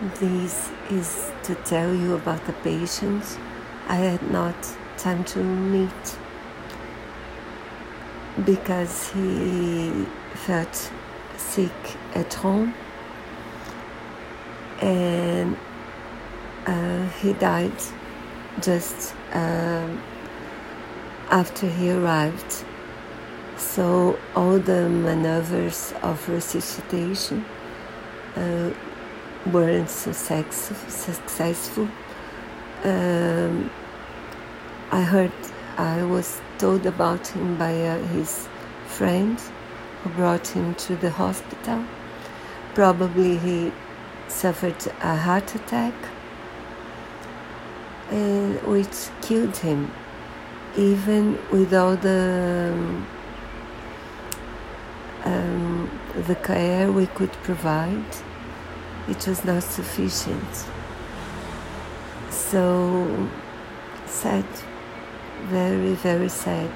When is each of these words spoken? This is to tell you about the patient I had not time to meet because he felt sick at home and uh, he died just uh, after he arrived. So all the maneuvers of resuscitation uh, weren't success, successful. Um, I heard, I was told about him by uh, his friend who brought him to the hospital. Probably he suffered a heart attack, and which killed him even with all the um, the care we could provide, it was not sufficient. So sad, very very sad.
This 0.00 0.70
is 0.90 1.30
to 1.44 1.54
tell 1.54 1.94
you 1.94 2.14
about 2.14 2.44
the 2.46 2.52
patient 2.52 3.38
I 3.88 3.94
had 3.94 4.28
not 4.30 4.56
time 4.96 5.22
to 5.24 5.38
meet 5.38 6.18
because 8.44 9.10
he 9.12 10.04
felt 10.34 10.90
sick 11.36 11.70
at 12.16 12.34
home 12.34 12.74
and 14.80 15.56
uh, 16.66 17.08
he 17.20 17.32
died 17.34 17.78
just 18.60 19.14
uh, 19.32 19.88
after 21.30 21.68
he 21.68 21.92
arrived. 21.92 22.64
So 23.56 24.18
all 24.34 24.58
the 24.58 24.88
maneuvers 24.88 25.94
of 26.02 26.28
resuscitation 26.28 27.44
uh, 28.34 28.70
weren't 29.52 29.90
success, 29.90 30.72
successful. 30.88 31.88
Um, 32.84 33.70
I 34.90 35.02
heard, 35.02 35.32
I 35.76 36.02
was 36.04 36.40
told 36.58 36.86
about 36.86 37.26
him 37.28 37.56
by 37.56 37.74
uh, 37.86 37.98
his 38.08 38.48
friend 38.86 39.40
who 40.02 40.10
brought 40.10 40.46
him 40.48 40.74
to 40.74 40.96
the 40.96 41.10
hospital. 41.10 41.84
Probably 42.74 43.36
he 43.38 43.72
suffered 44.28 44.86
a 45.02 45.16
heart 45.16 45.54
attack, 45.54 45.94
and 48.10 48.60
which 48.62 49.08
killed 49.22 49.56
him 49.56 49.90
even 50.76 51.38
with 51.52 51.72
all 51.72 51.96
the 51.96 52.74
um, 55.24 55.90
the 56.26 56.34
care 56.34 56.90
we 56.90 57.06
could 57.06 57.32
provide, 57.44 58.04
it 59.08 59.26
was 59.26 59.44
not 59.44 59.62
sufficient. 59.62 60.64
So 62.30 63.28
sad, 64.06 64.46
very 65.44 65.94
very 65.94 66.28
sad. 66.28 66.70